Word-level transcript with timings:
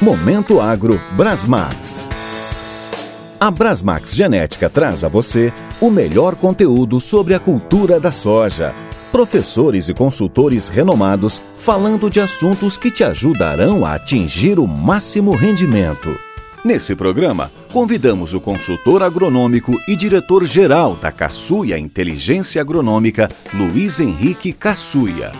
Momento 0.00 0.60
Agro 0.60 1.00
Brasmax. 1.16 2.06
A 3.40 3.50
Brasmax 3.50 4.14
Genética 4.14 4.70
traz 4.70 5.02
a 5.02 5.08
você 5.08 5.52
o 5.80 5.90
melhor 5.90 6.36
conteúdo 6.36 7.00
sobre 7.00 7.34
a 7.34 7.40
cultura 7.40 7.98
da 7.98 8.12
soja. 8.12 8.72
Professores 9.10 9.88
e 9.88 9.94
consultores 9.94 10.68
renomados 10.68 11.42
falando 11.58 12.08
de 12.08 12.20
assuntos 12.20 12.76
que 12.76 12.92
te 12.92 13.02
ajudarão 13.02 13.84
a 13.84 13.94
atingir 13.94 14.60
o 14.60 14.68
máximo 14.68 15.34
rendimento. 15.34 16.16
Nesse 16.64 16.94
programa, 16.94 17.50
convidamos 17.72 18.34
o 18.34 18.40
consultor 18.40 19.02
agronômico 19.02 19.74
e 19.88 19.96
diretor-geral 19.96 20.94
da 20.94 21.10
Caçuia 21.10 21.76
Inteligência 21.76 22.62
Agronômica, 22.62 23.28
Luiz 23.52 23.98
Henrique 23.98 24.52
Caçuia. 24.52 25.32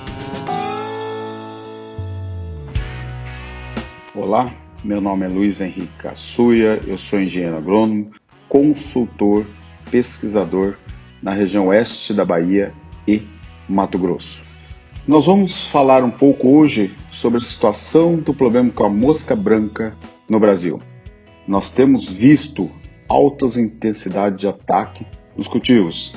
Olá, 4.28 4.54
meu 4.84 5.00
nome 5.00 5.24
é 5.24 5.28
Luiz 5.30 5.58
Henrique 5.58 5.88
Caçuia, 5.98 6.78
eu 6.86 6.98
sou 6.98 7.18
engenheiro 7.18 7.56
agrônomo, 7.56 8.10
consultor, 8.46 9.46
pesquisador 9.90 10.76
na 11.22 11.32
região 11.32 11.68
oeste 11.68 12.12
da 12.12 12.26
Bahia 12.26 12.74
e 13.06 13.26
Mato 13.66 13.98
Grosso. 13.98 14.44
Nós 15.06 15.24
vamos 15.24 15.66
falar 15.68 16.04
um 16.04 16.10
pouco 16.10 16.46
hoje 16.46 16.94
sobre 17.10 17.38
a 17.38 17.40
situação 17.40 18.16
do 18.16 18.34
problema 18.34 18.70
com 18.70 18.84
a 18.84 18.90
mosca 18.90 19.34
branca 19.34 19.96
no 20.28 20.38
Brasil 20.38 20.78
nós 21.48 21.70
temos 21.70 22.06
visto 22.06 22.70
altas 23.08 23.56
intensidades 23.56 24.38
de 24.38 24.46
ataque 24.46 25.06
nos 25.34 25.48
cultivos 25.48 26.14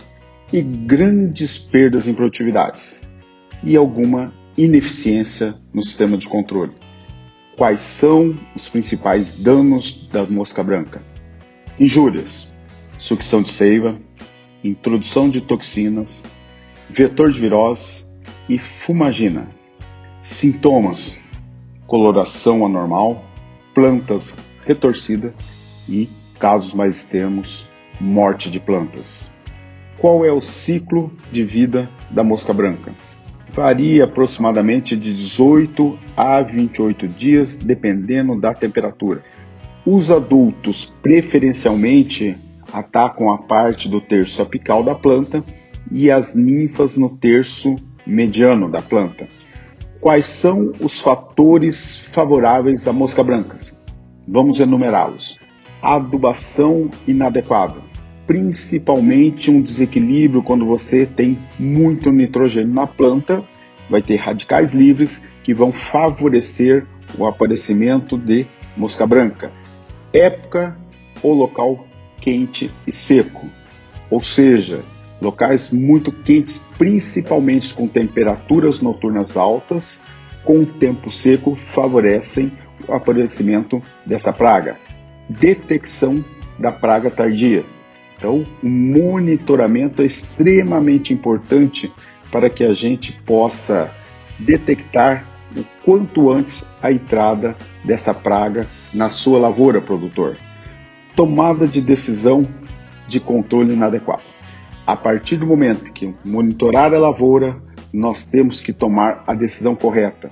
e 0.52 0.62
grandes 0.62 1.58
perdas 1.58 2.10
em 2.10 2.14
produtividades 2.14 3.02
e 3.64 3.78
alguma 3.78 4.34
ineficiência 4.58 5.56
no 5.74 5.82
sistema 5.82 6.18
de 6.18 6.28
controle. 6.28 6.91
Quais 7.62 7.82
são 7.82 8.36
os 8.56 8.68
principais 8.68 9.34
danos 9.34 10.08
da 10.12 10.26
mosca 10.26 10.64
branca? 10.64 11.00
Injúrias, 11.80 12.52
sucção 12.98 13.44
de 13.44 13.52
seiva, 13.52 14.00
introdução 14.64 15.30
de 15.30 15.42
toxinas, 15.42 16.26
vetor 16.90 17.32
de 17.32 17.40
virose 17.40 18.08
e 18.50 18.58
fumagina. 18.58 19.48
Sintomas: 20.20 21.22
coloração 21.86 22.66
anormal, 22.66 23.24
plantas 23.76 24.40
retorcida 24.66 25.32
e, 25.88 26.10
casos 26.40 26.74
mais 26.74 26.98
extremos, 26.98 27.70
morte 28.00 28.50
de 28.50 28.60
plantas. 28.60 29.32
Qual 30.00 30.26
é 30.26 30.32
o 30.32 30.42
ciclo 30.42 31.16
de 31.32 31.46
vida 31.46 31.88
da 32.10 32.24
mosca 32.24 32.54
branca? 32.54 32.92
Varia 33.54 34.06
aproximadamente 34.06 34.96
de 34.96 35.14
18 35.14 36.00
a 36.16 36.42
28 36.42 37.08
dias, 37.08 37.56
dependendo 37.56 38.40
da 38.40 38.54
temperatura. 38.54 39.24
Os 39.86 40.10
adultos 40.10 40.94
preferencialmente 41.02 42.38
atacam 42.72 43.32
a 43.32 43.40
parte 43.40 43.90
do 43.90 44.00
terço 44.00 44.42
apical 44.42 44.84
da 44.84 44.96
planta 44.96 45.44
e 45.92 46.10
as 46.10 46.34
ninfas 46.34 46.96
no 46.96 47.10
terço 47.10 47.76
mediano 48.06 48.70
da 48.70 48.82
planta. 48.82 49.28
Quais 50.00 50.26
são 50.26 50.72
os 50.80 51.02
fatores 51.02 52.08
favoráveis 52.14 52.88
à 52.88 52.94
mosca 52.94 53.24
branca? 53.24 53.58
Vamos 54.28 54.60
enumerá-los. 54.60 55.38
Adubação 55.82 56.90
inadequada, 57.08 57.76
principalmente 58.26 59.52
um 59.52 59.62
desequilíbrio 59.62 60.44
quando 60.44 60.66
você 60.66 61.06
tem 61.06 61.40
muito 61.60 62.12
nitrogênio 62.12 62.74
na 62.74 62.88
planta, 62.88 63.44
vai 63.90 64.02
ter 64.02 64.16
radicais 64.16 64.74
livres 64.74 65.24
que 65.44 65.54
vão 65.54 65.72
favorecer 65.72 66.86
o 67.18 67.26
aparecimento 67.26 68.18
de 68.18 68.48
mosca 68.78 69.06
branca. 69.06 69.52
Época 70.14 70.78
ou 71.22 71.34
local 71.34 71.86
quente 72.20 72.70
e 72.86 72.92
seco, 72.92 73.48
ou 74.10 74.22
seja, 74.22 74.82
locais 75.22 75.72
muito 75.72 76.12
quentes, 76.12 76.64
principalmente 76.78 77.74
com 77.74 77.88
temperaturas 77.88 78.80
noturnas 78.80 79.36
altas, 79.36 80.04
com 80.44 80.66
tempo 80.66 81.12
seco, 81.12 81.56
favorecem 81.56 82.52
o 82.88 82.94
aparecimento 82.94 83.82
dessa 84.06 84.34
praga. 84.34 84.78
Detecção 85.30 86.24
da 86.58 86.72
praga 86.72 87.10
tardia. 87.10 87.64
Então, 88.22 88.44
o 88.62 88.70
monitoramento 88.70 90.04
é 90.04 90.06
extremamente 90.06 91.12
importante 91.12 91.92
para 92.32 92.52
que 92.52 92.64
a 92.64 92.72
gente 92.72 93.20
possa 93.24 93.90
detectar 94.38 95.26
o 95.58 95.64
quanto 95.84 96.30
antes 96.30 96.64
a 96.84 96.92
entrada 96.92 97.56
dessa 97.84 98.14
praga 98.14 98.68
na 98.94 99.10
sua 99.10 99.40
lavoura, 99.40 99.82
produtor. 99.82 100.38
Tomada 101.16 101.68
de 101.68 101.82
decisão 101.82 102.46
de 103.08 103.20
controle 103.20 103.74
inadequado. 103.74 104.22
A 104.86 104.96
partir 104.96 105.38
do 105.38 105.48
momento 105.48 105.92
que 105.92 106.14
monitorar 106.24 106.94
a 106.94 107.00
lavoura, 107.00 107.60
nós 107.92 108.24
temos 108.24 108.62
que 108.62 108.72
tomar 108.72 109.24
a 109.26 109.34
decisão 109.34 109.74
correta 109.74 110.30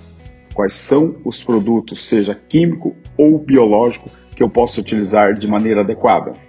quais 0.53 0.73
são 0.73 1.15
os 1.25 1.43
produtos, 1.43 2.07
seja 2.07 2.35
químico 2.35 2.95
ou 3.17 3.39
biológico, 3.39 4.11
que 4.35 4.43
eu 4.43 4.49
posso 4.49 4.79
utilizar 4.79 5.33
de 5.33 5.47
maneira 5.47 5.81
adequada. 5.81 6.48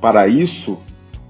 Para 0.00 0.28
isso, 0.28 0.80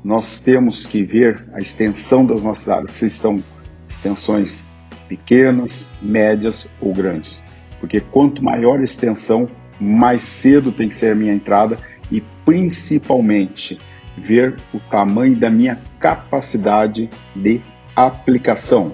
nós 0.04 0.40
temos 0.40 0.86
que 0.86 1.02
ver 1.02 1.46
a 1.52 1.60
extensão 1.60 2.24
das 2.24 2.42
nossas 2.42 2.68
áreas, 2.68 2.90
se 2.90 3.08
são 3.08 3.42
extensões 3.86 4.68
pequenas, 5.08 5.88
médias 6.02 6.68
ou 6.80 6.92
grandes. 6.92 7.42
Porque 7.80 8.00
quanto 8.00 8.44
maior 8.44 8.78
a 8.78 8.84
extensão, 8.84 9.48
mais 9.80 10.22
cedo 10.22 10.72
tem 10.72 10.88
que 10.88 10.94
ser 10.94 11.12
a 11.12 11.14
minha 11.14 11.32
entrada 11.32 11.78
e 12.10 12.20
principalmente 12.44 13.78
ver 14.16 14.56
o 14.74 14.80
tamanho 14.80 15.38
da 15.38 15.48
minha 15.48 15.78
capacidade 15.98 17.08
de 17.34 17.62
aplicação. 17.94 18.92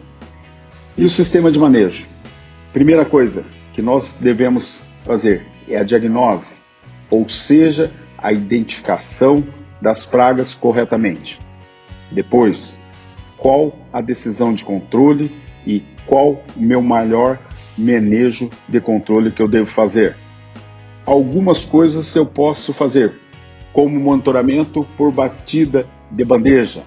E 0.97 1.05
o 1.05 1.11
sistema 1.11 1.51
de 1.51 1.59
manejo? 1.59 2.07
Primeira 2.73 3.05
coisa 3.05 3.45
que 3.73 3.83
nós 3.83 4.17
devemos 4.21 4.85
fazer 5.05 5.47
é 5.69 5.79
a 5.79 5.83
diagnose, 5.83 6.61
ou 7.11 7.29
seja, 7.29 7.93
a 8.17 8.33
identificação 8.33 9.45
das 9.85 10.07
pragas 10.07 10.55
corretamente. 10.55 11.39
Depois, 12.11 12.79
qual 13.37 13.79
a 13.93 14.01
decisão 14.01 14.55
de 14.55 14.65
controle 14.65 15.31
e 15.67 15.85
qual 16.07 16.43
o 16.57 16.61
meu 16.61 16.81
maior 16.81 17.39
manejo 17.77 18.49
de 18.67 18.81
controle 18.81 19.31
que 19.31 19.43
eu 19.43 19.47
devo 19.47 19.67
fazer. 19.67 20.17
Algumas 21.05 21.67
coisas 21.67 22.17
eu 22.17 22.25
posso 22.25 22.73
fazer, 22.73 23.13
como 23.75 24.01
monitoramento 24.01 24.87
por 24.97 25.13
batida 25.13 25.87
de 26.11 26.25
bandeja. 26.25 26.83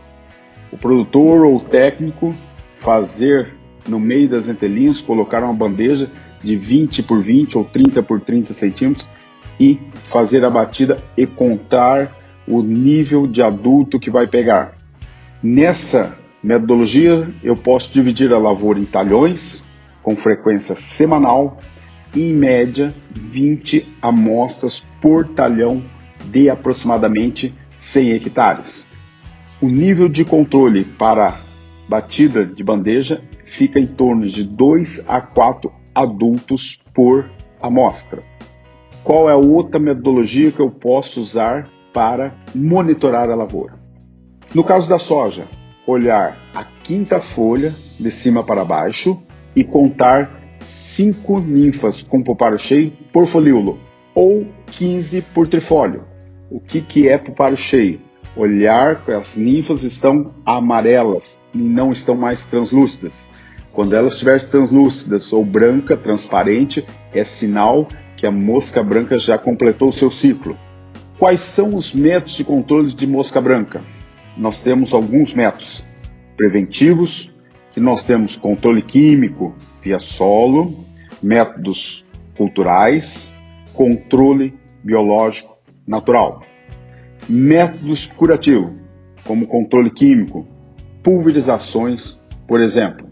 O 0.71 0.77
produtor 0.77 1.45
ou 1.45 1.57
o 1.57 1.63
técnico 1.63 2.33
fazer 2.79 3.53
no 3.87 3.99
meio 3.99 4.27
das 4.27 4.47
entrelinhas, 4.47 5.01
colocar 5.01 5.43
uma 5.43 5.53
bandeja 5.53 6.09
de 6.43 6.55
20 6.55 7.03
por 7.03 7.21
20 7.21 7.59
ou 7.59 7.63
30 7.63 8.01
por 8.01 8.19
30 8.21 8.53
centímetros 8.53 9.07
e 9.59 9.79
fazer 9.93 10.43
a 10.43 10.49
batida 10.49 10.97
e 11.15 11.27
contar 11.27 12.16
o 12.47 12.61
nível 12.61 13.27
de 13.27 13.41
adulto 13.41 13.99
que 13.99 14.09
vai 14.09 14.25
pegar. 14.25 14.75
Nessa 15.43 16.17
metodologia, 16.41 17.29
eu 17.43 17.55
posso 17.55 17.91
dividir 17.91 18.33
a 18.33 18.39
lavoura 18.39 18.79
em 18.79 18.85
talhões, 18.85 19.69
com 20.01 20.15
frequência 20.15 20.75
semanal, 20.75 21.59
e 22.15 22.29
em 22.29 22.33
média 22.33 22.93
20 23.11 23.97
amostras 24.01 24.85
por 25.01 25.27
talhão 25.29 25.83
de 26.25 26.49
aproximadamente 26.49 27.53
100 27.75 28.11
hectares. 28.11 28.87
O 29.61 29.67
nível 29.67 30.07
de 30.07 30.23
controle 30.23 30.83
para 30.83 31.35
batida 31.87 32.45
de 32.45 32.63
bandeja 32.63 33.21
fica 33.43 33.79
em 33.79 33.87
torno 33.87 34.25
de 34.25 34.43
2 34.43 35.05
a 35.07 35.21
4 35.21 35.71
adultos 35.93 36.81
por 36.93 37.29
amostra. 37.61 38.23
Qual 39.03 39.29
é 39.29 39.33
a 39.33 39.37
outra 39.37 39.79
metodologia 39.79 40.51
que 40.51 40.59
eu 40.59 40.69
posso 40.69 41.19
usar 41.21 41.69
para 41.93 42.35
monitorar 42.53 43.29
a 43.29 43.35
lavoura? 43.35 43.79
No 44.53 44.63
caso 44.63 44.89
da 44.89 44.97
soja, 44.97 45.47
olhar 45.85 46.37
a 46.53 46.63
quinta 46.63 47.19
folha 47.19 47.73
de 47.99 48.11
cima 48.11 48.43
para 48.43 48.63
baixo 48.63 49.21
e 49.55 49.63
contar 49.63 50.55
5 50.57 51.39
ninfas 51.39 52.01
com 52.01 52.23
pulpário 52.23 52.57
cheio 52.57 52.91
por 53.11 53.25
folíolo 53.25 53.79
ou 54.13 54.47
15 54.67 55.21
por 55.33 55.47
trifólio. 55.47 56.03
O 56.49 56.59
que, 56.59 56.81
que 56.81 57.07
é 57.07 57.17
pulpário 57.17 57.57
cheio? 57.57 58.01
Olhar 58.35 59.03
que 59.03 59.11
as 59.11 59.35
ninfas 59.35 59.83
estão 59.83 60.33
amarelas 60.45 61.39
e 61.53 61.57
não 61.57 61.91
estão 61.91 62.15
mais 62.15 62.45
translúcidas. 62.45 63.29
Quando 63.73 63.95
elas 63.95 64.13
estiverem 64.13 64.47
translúcidas 64.47 65.31
ou 65.31 65.45
branca, 65.45 65.95
transparente, 65.95 66.85
é 67.13 67.23
sinal 67.23 67.87
que 68.15 68.25
a 68.25 68.31
mosca 68.31 68.81
branca 68.81 69.17
já 69.17 69.37
completou 69.37 69.89
o 69.89 69.93
seu 69.93 70.09
ciclo. 70.09 70.57
Quais 71.19 71.39
são 71.39 71.73
os 71.73 71.93
métodos 71.93 72.35
de 72.35 72.43
controle 72.43 72.93
de 72.93 73.07
mosca 73.07 73.41
branca? 73.41 73.81
Nós 74.37 74.61
temos 74.61 74.93
alguns 74.93 75.33
métodos 75.33 75.83
preventivos, 76.35 77.33
que 77.73 77.79
nós 77.79 78.05
temos 78.05 78.35
controle 78.35 78.83
químico 78.83 79.55
via 79.81 79.99
solo, 79.99 80.85
métodos 81.21 82.05
culturais, 82.37 83.35
controle 83.73 84.53
biológico 84.83 85.57
natural. 85.87 86.43
Métodos 87.27 88.05
curativos, 88.05 88.79
como 89.25 89.47
controle 89.47 89.89
químico, 89.89 90.47
pulverizações, 91.03 92.21
por 92.47 92.61
exemplo. 92.61 93.09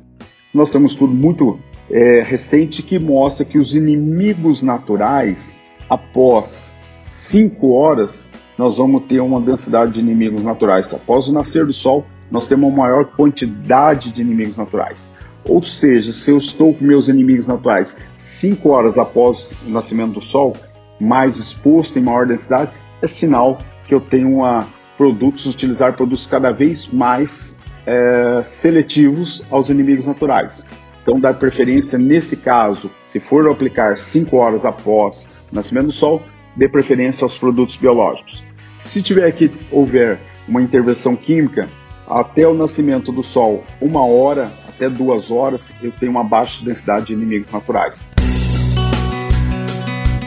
Nós 0.53 0.69
temos 0.69 0.91
estudo 0.91 1.13
muito 1.13 1.59
é, 1.89 2.21
recente 2.21 2.83
que 2.83 2.99
mostra 2.99 3.43
que 3.43 3.57
os 3.57 3.75
inimigos 3.75 4.61
naturais, 4.61 5.59
após 5.89 6.75
5 7.15 7.71
horas, 7.71 8.29
nós 8.57 8.75
vamos 8.75 9.05
ter 9.05 9.21
uma 9.21 9.39
densidade 9.39 9.93
de 9.93 9.99
inimigos 10.01 10.43
naturais. 10.43 10.93
Após 10.93 11.29
o 11.29 11.33
nascer 11.33 11.65
do 11.65 11.71
sol, 11.71 12.05
nós 12.29 12.45
temos 12.45 12.67
uma 12.67 12.77
maior 12.83 13.05
quantidade 13.05 14.11
de 14.11 14.21
inimigos 14.21 14.57
naturais. 14.57 15.07
Ou 15.47 15.63
seja, 15.63 16.11
se 16.11 16.29
eu 16.29 16.35
estou 16.35 16.73
com 16.73 16.83
meus 16.83 17.07
inimigos 17.07 17.47
naturais 17.47 17.95
5 18.17 18.67
horas 18.69 18.97
após 18.97 19.53
o 19.65 19.69
nascimento 19.69 20.15
do 20.15 20.21
sol, 20.21 20.53
mais 20.99 21.37
exposto 21.37 21.97
em 21.97 22.03
maior 22.03 22.27
densidade, 22.27 22.71
é 23.01 23.07
sinal 23.07 23.59
que 23.87 23.95
eu 23.95 24.01
tenho 24.01 24.29
uma, 24.39 24.67
produtos, 24.97 25.45
utilizar 25.45 25.95
produtos 25.95 26.27
cada 26.27 26.51
vez 26.51 26.89
mais 26.89 27.55
é, 27.85 28.41
seletivos 28.43 29.41
aos 29.49 29.69
inimigos 29.69 30.05
naturais. 30.05 30.65
Então, 31.01 31.17
dar 31.17 31.35
preferência 31.35 31.97
nesse 31.97 32.35
caso, 32.35 32.91
se 33.05 33.21
for 33.21 33.49
aplicar 33.49 33.97
5 33.97 34.35
horas 34.35 34.65
após 34.65 35.29
o 35.49 35.55
nascimento 35.55 35.85
do 35.85 35.91
sol, 35.93 36.21
dê 36.55 36.67
preferência 36.67 37.25
aos 37.25 37.37
produtos 37.37 37.75
biológicos. 37.75 38.43
Se 38.79 39.01
tiver 39.01 39.31
que 39.31 39.51
houver 39.71 40.19
uma 40.47 40.61
intervenção 40.61 41.15
química, 41.15 41.69
até 42.07 42.47
o 42.47 42.53
nascimento 42.53 43.11
do 43.11 43.23
sol, 43.23 43.63
uma 43.81 44.05
hora 44.05 44.51
até 44.67 44.89
duas 44.89 45.31
horas, 45.31 45.73
eu 45.81 45.91
tenho 45.91 46.11
uma 46.11 46.23
baixa 46.23 46.63
densidade 46.63 47.07
de 47.07 47.13
inimigos 47.13 47.51
naturais. 47.51 48.11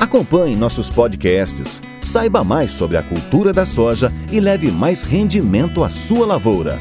Acompanhe 0.01 0.57
nossos 0.57 0.89
podcasts, 0.89 1.83
saiba 2.01 2.43
mais 2.43 2.71
sobre 2.71 2.97
a 2.97 3.03
cultura 3.03 3.53
da 3.53 3.67
soja 3.67 4.13
e 4.33 4.41
leve 4.41 4.71
mais 4.71 5.03
rendimento 5.03 5.85
à 5.85 5.91
sua 5.91 6.25
lavoura. 6.25 6.79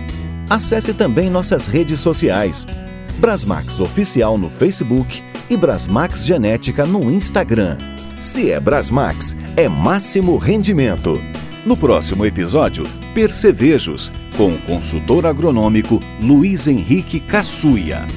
Acesse 0.50 0.94
também 0.94 1.30
nossas 1.30 1.68
redes 1.68 2.00
sociais 2.00 2.66
Brasmax 3.20 3.80
Oficial 3.80 4.38
no 4.38 4.50
Facebook 4.50 5.24
e 5.50 5.58
Brasmax 5.58 6.24
Genética 6.26 6.86
no 6.86 7.12
Instagram. 7.12 7.78
Se 8.20 8.52
é 8.52 8.60
Brasmax, 8.60 9.38
é 9.56 9.70
máximo 9.70 10.38
rendimento. 10.38 11.22
No 11.64 11.78
próximo 11.78 12.26
episódio, 12.26 12.84
Percevejos, 13.14 14.12
com 14.36 14.50
o 14.50 14.58
consultor 14.62 15.26
agronômico 15.28 16.02
Luiz 16.20 16.68
Henrique 16.68 17.20
Caçuia. 17.20 18.08